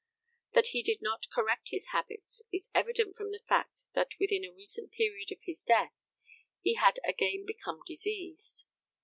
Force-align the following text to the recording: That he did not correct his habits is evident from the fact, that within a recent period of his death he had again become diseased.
That 0.53 0.69
he 0.69 0.81
did 0.81 1.03
not 1.03 1.27
correct 1.31 1.69
his 1.69 1.89
habits 1.89 2.41
is 2.51 2.69
evident 2.73 3.15
from 3.15 3.29
the 3.29 3.43
fact, 3.47 3.81
that 3.93 4.15
within 4.19 4.43
a 4.43 4.51
recent 4.51 4.91
period 4.91 5.31
of 5.31 5.37
his 5.43 5.61
death 5.61 5.93
he 6.59 6.73
had 6.73 6.99
again 7.07 7.45
become 7.45 7.81
diseased. 7.85 8.65